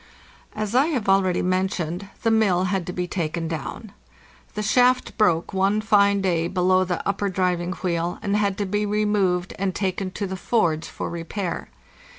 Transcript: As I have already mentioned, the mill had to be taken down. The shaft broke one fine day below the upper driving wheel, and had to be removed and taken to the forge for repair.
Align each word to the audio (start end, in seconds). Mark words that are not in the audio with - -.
As 0.55 0.73
I 0.73 0.87
have 0.87 1.07
already 1.07 1.43
mentioned, 1.43 2.07
the 2.23 2.31
mill 2.31 2.63
had 2.63 2.87
to 2.87 2.91
be 2.91 3.05
taken 3.07 3.47
down. 3.47 3.91
The 4.55 4.63
shaft 4.63 5.15
broke 5.15 5.53
one 5.53 5.79
fine 5.79 6.21
day 6.21 6.47
below 6.47 6.83
the 6.83 7.07
upper 7.07 7.29
driving 7.29 7.73
wheel, 7.73 8.17
and 8.23 8.35
had 8.35 8.57
to 8.57 8.65
be 8.65 8.83
removed 8.83 9.53
and 9.59 9.75
taken 9.75 10.09
to 10.13 10.25
the 10.25 10.35
forge 10.35 10.87
for 10.87 11.07
repair. 11.07 11.69